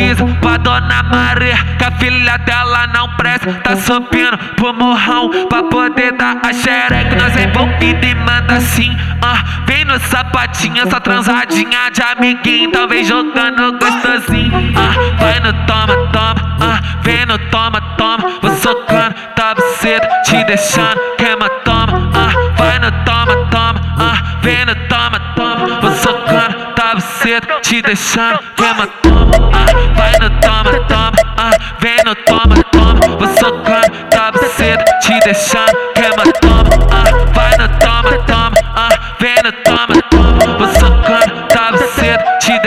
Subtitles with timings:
[0.00, 3.52] avisa pra dona Maria que a filha dela não presta.
[3.62, 7.16] Tá subindo pro morrão pra poder dar a xereca.
[7.16, 8.96] Nós é bom e demanda sim.
[9.22, 9.60] ó.
[9.66, 12.72] Vem no sapatinho, essa transadinha de amiguinho.
[12.72, 18.40] Talvez jogando gostosinho, ah Vai no toma, toma, ah Vem no toma, toma.
[18.40, 20.98] Vou socando, tá cedo, te deixando.
[21.18, 25.80] Queima, toma, ah Vai no toma, toma, ah Vem no toma, toma.
[25.80, 28.38] Vou socando, tá cedo, te deixando.
[28.56, 29.19] Queima, toma.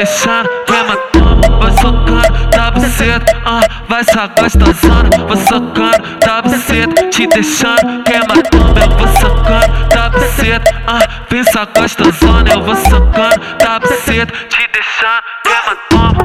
[0.04, 3.62] Deixando, queima, toma, vou socando, tá cedo, ah.
[3.88, 10.12] Vai só gostosando, vou socando, tá cedo, te deixando, queima, toma, eu vou socando, tá
[10.36, 11.00] cedo, ah.
[11.30, 16.23] Vem só gostosando, eu vou socando, tá cedo, te deixando, queima, toma.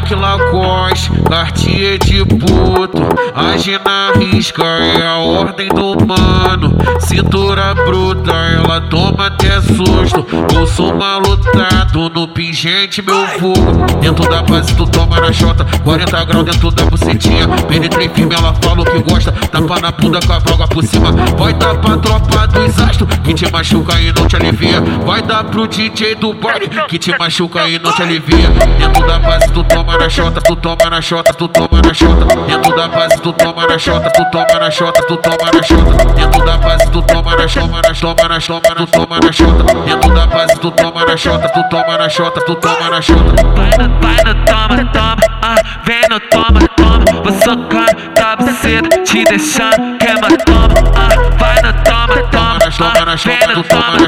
[0.00, 3.02] Nike Lacoste, Cartier de puto
[3.34, 6.76] Age na risca, é a ordem do mano.
[7.00, 10.26] Cintura bruta, ela toma até susto.
[10.54, 15.66] Eu sou malutado no pingente, meu fogo Dentro da base tu toma na chota.
[15.84, 17.46] 40 graus dentro da bucetinha.
[17.68, 19.32] Penetrei firme, ela falou que gosta.
[19.32, 21.12] Tapa na bunda com a vaga por cima.
[21.38, 24.80] Vai dar pra tropa dos astros Que te machuca e não te alivia.
[25.04, 28.50] Vai dar pro DJ do baile Que te machuca e não te alivia.
[28.78, 32.24] Dentro da base tu toma na chota, tu toma na chota, tu toma na chota.
[32.46, 36.14] Dentro da base tu toma na chota, tu toma na chota, tu toma na chota.
[36.14, 39.64] Dentro da base tu toma na choma, na toma na choma, tu toma na chota.
[39.84, 43.42] Dentro da base tu toma na chota, tu toma na chota, tu toma na chota.
[43.54, 47.22] Vai no, vai no toma, toma, ah, vem no toma, toma.
[47.22, 53.54] Vou socar, tá cedo, te deixando, queima, toma, ah, vai no toma, toma, ah, vem
[53.54, 53.98] no toma,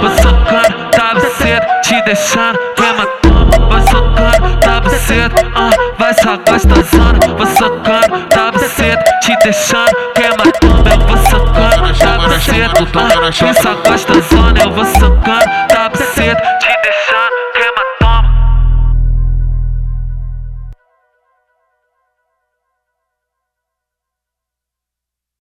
[0.00, 6.36] vou socar, tá cedo, te deixando, queima, toma, vou socar, tá cedo, ah, vai só
[6.36, 13.30] gostosando, vou socando, tá cedo, te deixando, queima, toma, eu vou socando, tá cedo, ah,
[13.30, 13.74] vem só